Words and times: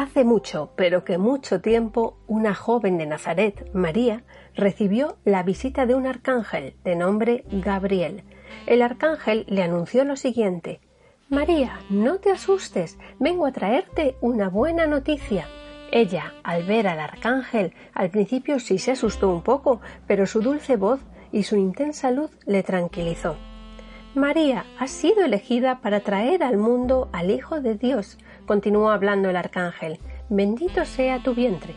Hace 0.00 0.24
mucho, 0.24 0.70
pero 0.76 1.04
que 1.04 1.18
mucho 1.18 1.60
tiempo, 1.60 2.16
una 2.26 2.54
joven 2.54 2.96
de 2.96 3.04
Nazaret, 3.04 3.68
María, 3.74 4.24
recibió 4.54 5.18
la 5.26 5.42
visita 5.42 5.84
de 5.84 5.94
un 5.94 6.06
arcángel 6.06 6.74
de 6.84 6.96
nombre 6.96 7.44
Gabriel. 7.50 8.24
El 8.64 8.80
arcángel 8.80 9.44
le 9.46 9.62
anunció 9.62 10.06
lo 10.06 10.16
siguiente 10.16 10.80
María, 11.28 11.80
no 11.90 12.18
te 12.18 12.30
asustes, 12.30 12.98
vengo 13.18 13.44
a 13.44 13.52
traerte 13.52 14.16
una 14.22 14.48
buena 14.48 14.86
noticia. 14.86 15.46
Ella, 15.92 16.32
al 16.44 16.62
ver 16.62 16.88
al 16.88 16.98
arcángel, 16.98 17.74
al 17.92 18.08
principio 18.08 18.58
sí 18.58 18.78
se 18.78 18.92
asustó 18.92 19.28
un 19.28 19.42
poco, 19.42 19.82
pero 20.06 20.24
su 20.24 20.40
dulce 20.40 20.76
voz 20.76 21.00
y 21.30 21.42
su 21.42 21.56
intensa 21.56 22.10
luz 22.10 22.30
le 22.46 22.62
tranquilizó. 22.62 23.36
María, 24.14 24.64
has 24.76 24.90
sido 24.90 25.24
elegida 25.24 25.80
para 25.80 26.00
traer 26.00 26.42
al 26.42 26.56
mundo 26.56 27.08
al 27.12 27.30
Hijo 27.30 27.60
de 27.60 27.76
Dios, 27.76 28.18
continuó 28.44 28.90
hablando 28.90 29.30
el 29.30 29.36
arcángel. 29.36 30.00
Bendito 30.28 30.84
sea 30.84 31.22
tu 31.22 31.32
vientre. 31.32 31.76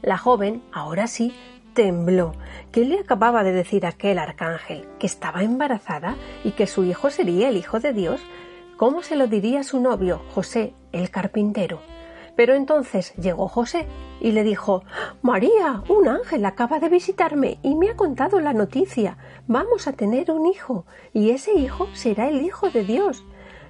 La 0.00 0.16
joven, 0.16 0.62
ahora 0.72 1.06
sí, 1.06 1.34
tembló. 1.74 2.32
¿Qué 2.72 2.86
le 2.86 2.98
acababa 2.98 3.44
de 3.44 3.52
decir 3.52 3.84
aquel 3.84 4.18
arcángel? 4.18 4.88
¿Que 4.98 5.06
estaba 5.06 5.42
embarazada 5.42 6.16
y 6.44 6.52
que 6.52 6.66
su 6.66 6.82
hijo 6.82 7.10
sería 7.10 7.50
el 7.50 7.58
Hijo 7.58 7.78
de 7.78 7.92
Dios? 7.92 8.22
¿Cómo 8.78 9.02
se 9.02 9.16
lo 9.16 9.26
diría 9.26 9.62
su 9.62 9.78
novio, 9.78 10.22
José, 10.34 10.72
el 10.92 11.10
carpintero? 11.10 11.82
Pero 12.36 12.54
entonces 12.54 13.14
llegó 13.14 13.48
José 13.48 13.86
y 14.20 14.32
le 14.32 14.44
dijo 14.44 14.84
María, 15.22 15.82
un 15.88 16.08
ángel 16.08 16.44
acaba 16.44 16.78
de 16.78 16.88
visitarme 16.88 17.58
y 17.62 17.74
me 17.74 17.90
ha 17.90 17.96
contado 17.96 18.40
la 18.40 18.52
noticia. 18.52 19.16
Vamos 19.46 19.88
a 19.88 19.94
tener 19.94 20.30
un 20.30 20.46
hijo, 20.46 20.84
y 21.12 21.30
ese 21.30 21.54
hijo 21.54 21.88
será 21.94 22.28
el 22.28 22.42
Hijo 22.42 22.70
de 22.70 22.84
Dios. 22.84 23.24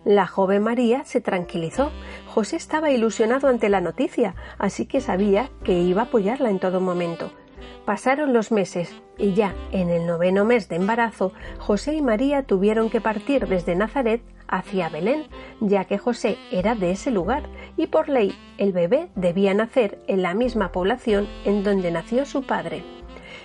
La 0.05 0.27
joven 0.27 0.62
María 0.62 1.05
se 1.05 1.20
tranquilizó. 1.20 1.91
José 2.28 2.56
estaba 2.56 2.91
ilusionado 2.91 3.48
ante 3.48 3.69
la 3.69 3.81
noticia, 3.81 4.34
así 4.59 4.87
que 4.87 5.00
sabía 5.00 5.50
que 5.64 5.72
iba 5.81 6.03
a 6.03 6.05
apoyarla 6.05 6.50
en 6.50 6.61
todo 6.61 6.81
momento. 6.81 7.33
Pasaron 7.85 8.33
los 8.33 8.53
meses 8.53 8.95
y 9.19 9.35
ya 9.35 9.55
en 9.73 9.91
el 9.91 10.07
noveno 10.07 10.45
mes 10.45 10.69
de 10.69 10.77
embarazo, 10.77 11.33
José 11.59 11.95
y 11.95 12.03
María 12.03 12.43
tuvieron 12.43 12.91
que 12.91 13.01
partir 13.01 13.47
desde 13.47 13.77
Nazaret 13.77 14.23
hacia 14.49 14.89
Belén, 14.89 15.25
ya 15.61 15.84
que 15.84 15.99
José 15.99 16.39
era 16.51 16.75
de 16.75 16.93
ese 16.93 17.11
lugar 17.11 17.45
y 17.77 17.87
por 17.87 18.09
ley 18.09 18.37
el 18.59 18.73
bebé 18.73 19.09
debía 19.15 19.55
nacer 19.55 19.99
en 20.07 20.23
la 20.23 20.34
misma 20.34 20.73
población 20.73 21.27
en 21.45 21.65
donde 21.65 21.91
nació 21.91 22.27
su 22.27 22.43
padre. 22.43 22.84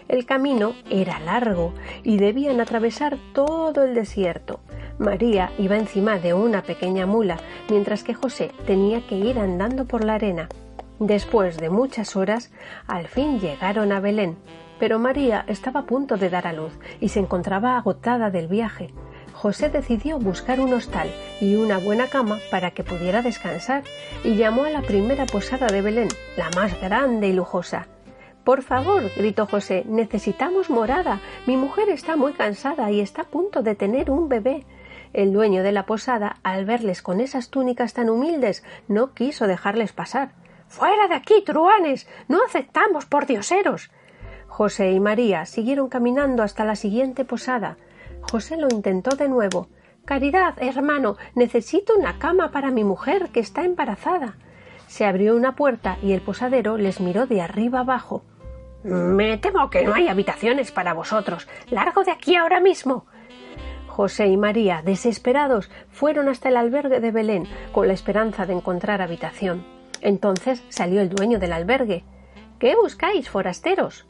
El 0.07 0.25
camino 0.25 0.73
era 0.89 1.19
largo 1.19 1.73
y 2.03 2.17
debían 2.17 2.59
atravesar 2.59 3.17
todo 3.33 3.83
el 3.83 3.93
desierto. 3.93 4.59
María 4.99 5.51
iba 5.57 5.77
encima 5.77 6.19
de 6.19 6.33
una 6.33 6.63
pequeña 6.63 7.05
mula, 7.05 7.37
mientras 7.69 8.03
que 8.03 8.13
José 8.13 8.51
tenía 8.65 9.05
que 9.07 9.15
ir 9.15 9.39
andando 9.39 9.85
por 9.85 10.03
la 10.03 10.15
arena. 10.15 10.49
Después 11.01 11.57
de 11.57 11.71
muchas 11.71 12.15
horas, 12.15 12.51
al 12.85 13.07
fin 13.07 13.39
llegaron 13.39 13.91
a 13.91 13.99
Belén, 13.99 14.37
pero 14.79 14.99
María 14.99 15.43
estaba 15.47 15.79
a 15.79 15.85
punto 15.87 16.15
de 16.15 16.29
dar 16.29 16.45
a 16.45 16.53
luz 16.53 16.73
y 16.99 17.09
se 17.09 17.19
encontraba 17.19 17.75
agotada 17.75 18.29
del 18.29 18.47
viaje. 18.47 18.93
José 19.33 19.69
decidió 19.69 20.19
buscar 20.19 20.59
un 20.59 20.71
hostal 20.73 21.09
y 21.39 21.55
una 21.55 21.79
buena 21.79 22.05
cama 22.05 22.37
para 22.51 22.69
que 22.69 22.83
pudiera 22.83 23.23
descansar 23.23 23.81
y 24.23 24.35
llamó 24.35 24.65
a 24.65 24.69
la 24.69 24.83
primera 24.83 25.25
posada 25.25 25.65
de 25.65 25.81
Belén, 25.81 26.09
la 26.37 26.51
más 26.51 26.79
grande 26.79 27.29
y 27.29 27.33
lujosa. 27.33 27.87
Por 28.43 28.61
favor, 28.61 29.09
gritó 29.17 29.47
José, 29.47 29.83
necesitamos 29.87 30.69
morada. 30.69 31.19
Mi 31.47 31.57
mujer 31.57 31.89
está 31.89 32.15
muy 32.15 32.33
cansada 32.33 32.91
y 32.91 32.99
está 32.99 33.23
a 33.23 33.27
punto 33.27 33.63
de 33.63 33.73
tener 33.73 34.11
un 34.11 34.29
bebé. 34.29 34.67
El 35.13 35.33
dueño 35.33 35.63
de 35.63 35.71
la 35.71 35.87
posada, 35.87 36.37
al 36.43 36.65
verles 36.65 37.01
con 37.01 37.19
esas 37.19 37.49
túnicas 37.49 37.95
tan 37.95 38.07
humildes, 38.07 38.63
no 38.87 39.15
quiso 39.15 39.47
dejarles 39.47 39.93
pasar. 39.93 40.39
Fuera 40.71 41.09
de 41.09 41.15
aquí, 41.15 41.43
truanes. 41.45 42.07
No 42.29 42.39
aceptamos 42.45 43.05
por 43.05 43.25
dioseros. 43.25 43.91
José 44.47 44.91
y 44.91 45.01
María 45.01 45.45
siguieron 45.45 45.89
caminando 45.89 46.43
hasta 46.43 46.63
la 46.63 46.77
siguiente 46.77 47.25
posada. 47.25 47.75
José 48.21 48.55
lo 48.55 48.69
intentó 48.71 49.17
de 49.17 49.27
nuevo. 49.27 49.67
Caridad, 50.05 50.55
hermano, 50.63 51.17
necesito 51.35 51.93
una 51.97 52.19
cama 52.19 52.51
para 52.51 52.71
mi 52.71 52.85
mujer 52.85 53.31
que 53.33 53.41
está 53.41 53.65
embarazada. 53.65 54.37
Se 54.87 55.03
abrió 55.05 55.35
una 55.35 55.57
puerta 55.57 55.97
y 56.01 56.13
el 56.13 56.21
posadero 56.21 56.77
les 56.77 57.01
miró 57.01 57.27
de 57.27 57.41
arriba 57.41 57.81
abajo. 57.81 58.23
Me 58.85 59.37
temo 59.39 59.69
que 59.69 59.83
no 59.83 59.93
hay 59.93 60.07
habitaciones 60.07 60.71
para 60.71 60.93
vosotros. 60.93 61.49
Largo 61.69 62.05
de 62.05 62.11
aquí 62.11 62.37
ahora 62.37 62.61
mismo. 62.61 63.07
José 63.87 64.27
y 64.27 64.37
María, 64.37 64.81
desesperados, 64.85 65.69
fueron 65.89 66.29
hasta 66.29 66.47
el 66.47 66.55
albergue 66.55 67.01
de 67.01 67.11
Belén 67.11 67.45
con 67.73 67.87
la 67.87 67.93
esperanza 67.93 68.45
de 68.45 68.53
encontrar 68.53 69.01
habitación. 69.01 69.80
Entonces 70.01 70.63
salió 70.69 71.01
el 71.01 71.09
dueño 71.09 71.39
del 71.39 71.53
albergue. 71.53 72.03
¿Qué 72.59 72.75
buscáis, 72.75 73.29
forasteros? 73.29 74.05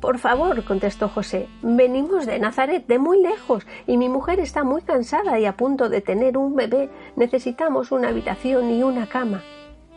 Por 0.00 0.18
favor, 0.18 0.64
contestó 0.64 1.08
José, 1.08 1.48
venimos 1.60 2.24
de 2.24 2.38
Nazaret, 2.38 2.86
de 2.86 2.98
muy 2.98 3.20
lejos, 3.20 3.66
y 3.86 3.98
mi 3.98 4.08
mujer 4.08 4.40
está 4.40 4.64
muy 4.64 4.80
cansada 4.80 5.38
y 5.38 5.44
a 5.44 5.56
punto 5.56 5.90
de 5.90 6.00
tener 6.00 6.38
un 6.38 6.56
bebé. 6.56 6.88
Necesitamos 7.14 7.92
una 7.92 8.08
habitación 8.08 8.70
y 8.70 8.82
una 8.82 9.06
cama. 9.06 9.42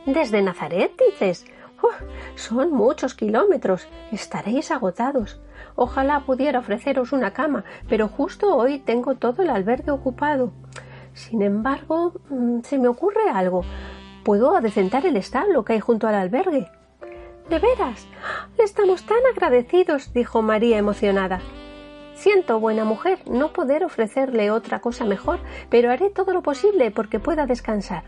¿Desde 0.06 0.42
Nazaret, 0.42 0.92
dices? 1.10 1.46
¡Uf! 1.82 1.96
son 2.36 2.72
muchos 2.72 3.14
kilómetros. 3.14 3.88
Estaréis 4.12 4.72
agotados. 4.72 5.40
Ojalá 5.76 6.22
pudiera 6.22 6.60
ofreceros 6.60 7.14
una 7.14 7.32
cama, 7.32 7.64
pero 7.88 8.10
justo 8.10 8.54
hoy 8.56 8.80
tengo 8.80 9.16
todo 9.16 9.44
el 9.44 9.50
albergue 9.50 9.92
ocupado. 9.92 10.52
Sin 11.14 11.42
embargo, 11.42 12.14
mm, 12.30 12.62
se 12.64 12.78
me 12.78 12.90
ocurre 12.90 13.30
algo. 13.34 13.64
Puedo 14.30 14.56
adecentar 14.56 15.08
el 15.08 15.18
establo 15.18 15.66
que 15.66 15.74
hay 15.74 15.80
junto 15.80 16.08
al 16.08 16.14
albergue. 16.14 16.70
¿De 17.50 17.58
veras? 17.58 18.08
Le 18.60 18.64
estamos 18.64 19.02
tan 19.02 19.18
agradecidos, 19.34 20.14
dijo 20.14 20.44
María 20.44 20.78
emocionada. 20.78 21.42
Siento, 22.14 22.60
buena 22.60 22.86
mujer, 22.86 23.18
no 23.28 23.54
poder 23.54 23.84
ofrecerle 23.84 24.52
otra 24.52 24.82
cosa 24.82 25.04
mejor, 25.04 25.40
pero 25.72 25.90
haré 25.90 26.12
todo 26.12 26.32
lo 26.32 26.44
posible 26.44 26.92
porque 26.92 27.18
pueda 27.18 27.48
descansar. 27.48 28.04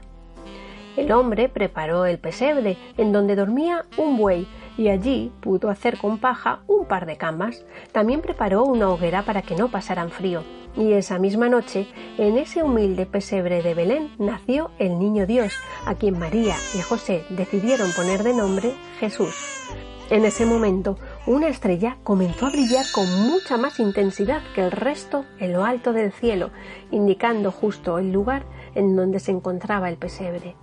El 0.96 1.12
hombre 1.12 1.50
preparó 1.50 2.06
el 2.06 2.20
pesebre 2.20 2.78
en 2.98 3.14
donde 3.14 3.36
dormía 3.36 3.86
un 3.98 4.16
buey 4.16 4.48
y 4.78 4.90
allí 4.90 5.32
pudo 5.42 5.70
hacer 5.70 5.98
con 5.98 6.18
paja 6.18 6.62
un 6.68 6.86
par 6.86 7.06
de 7.06 7.18
camas. 7.18 7.66
También 7.92 8.22
preparó 8.22 8.64
una 8.64 8.90
hoguera 8.90 9.24
para 9.24 9.42
que 9.42 9.56
no 9.56 9.70
pasaran 9.70 10.10
frío. 10.10 10.44
Y 10.76 10.94
esa 10.94 11.20
misma 11.20 11.50
noche, 11.50 11.88
en 12.18 12.38
ese 12.38 12.64
humilde 12.64 13.06
pesebre 13.06 13.62
de 13.62 13.74
Belén, 13.74 14.12
nació 14.18 14.72
el 14.80 15.00
niño 15.00 15.26
Dios, 15.26 15.54
a 15.86 15.96
quien 15.96 16.18
María 16.18 16.56
y 16.78 16.82
José 16.82 17.26
decidieron 17.30 17.92
poner 17.94 18.24
de 18.24 18.34
nombre 18.34 18.74
Jesús. 19.00 19.62
En 20.10 20.26
ese 20.26 20.46
momento, 20.46 20.98
una 21.26 21.48
estrella 21.48 21.98
comenzó 22.04 22.48
a 22.48 22.52
brillar 22.52 22.86
con 22.94 23.06
mucha 23.30 23.56
más 23.58 23.80
intensidad 23.80 24.42
que 24.54 24.62
el 24.62 24.72
resto 24.72 25.26
en 25.40 25.54
lo 25.54 25.64
alto 25.64 25.94
del 25.94 26.12
cielo, 26.12 26.52
indicando 26.92 27.52
justo 27.52 27.98
el 27.98 28.12
lugar 28.12 28.44
en 28.76 28.96
donde 28.96 29.20
se 29.20 29.32
encontraba 29.32 29.88
el 29.88 29.96
pesebre. 29.96 30.56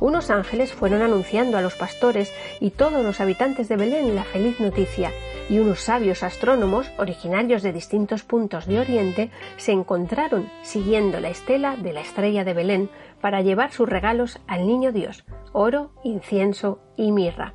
Unos 0.00 0.30
ángeles 0.30 0.72
fueron 0.72 1.02
anunciando 1.02 1.56
a 1.56 1.62
los 1.62 1.74
pastores 1.74 2.32
y 2.60 2.70
todos 2.70 3.04
los 3.04 3.20
habitantes 3.20 3.68
de 3.68 3.76
Belén 3.76 4.14
la 4.14 4.24
feliz 4.24 4.60
noticia, 4.60 5.12
y 5.48 5.58
unos 5.58 5.80
sabios 5.80 6.22
astrónomos, 6.22 6.90
originarios 6.98 7.62
de 7.62 7.72
distintos 7.72 8.22
puntos 8.22 8.66
de 8.66 8.80
Oriente, 8.80 9.30
se 9.56 9.72
encontraron 9.72 10.48
siguiendo 10.62 11.20
la 11.20 11.28
estela 11.28 11.76
de 11.76 11.92
la 11.92 12.00
estrella 12.00 12.44
de 12.44 12.54
Belén 12.54 12.90
para 13.20 13.42
llevar 13.42 13.72
sus 13.72 13.88
regalos 13.88 14.40
al 14.46 14.66
niño 14.66 14.92
Dios, 14.92 15.24
oro, 15.52 15.92
incienso 16.02 16.80
y 16.96 17.12
mirra. 17.12 17.54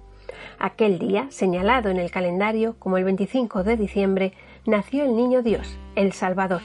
Aquel 0.60 1.00
día, 1.00 1.28
señalado 1.30 1.90
en 1.90 1.98
el 1.98 2.12
calendario 2.12 2.76
como 2.80 2.98
el 2.98 3.06
25 3.06 3.64
de 3.64 3.78
diciembre, 3.78 4.34
nació 4.66 5.06
el 5.06 5.16
niño 5.16 5.42
Dios, 5.42 5.78
el 5.96 6.14
Salvador, 6.14 6.62